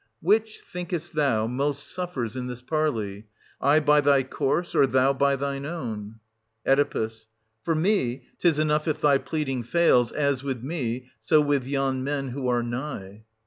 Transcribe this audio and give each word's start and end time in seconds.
Which, 0.21 0.61
thinkest 0.61 1.13
thou, 1.13 1.45
most 1.45 1.87
suffers 1.91 2.35
in 2.35 2.47
this 2.47 2.59
parley,— 2.63 3.27
I 3.71 3.79
by 3.79 4.01
thy 4.01 4.23
course, 4.23 4.73
or 4.73 4.87
thou 4.87 5.13
by 5.13 5.35
thine 5.35 5.63
own? 5.63 6.15
Oe. 6.65 7.07
For 7.63 7.75
me, 7.75 8.25
'tis 8.39 8.57
enough 8.57 8.87
if 8.87 8.99
thy 8.99 9.19
pleading 9.19 9.61
fails, 9.61 10.11
as 10.11 10.41
with 10.41 10.63
me, 10.63 11.05
so 11.21 11.39
with 11.39 11.67
yon 11.67 12.03
men 12.03 12.29
who 12.29 12.47
are 12.47 12.63
nigh. 12.63 13.25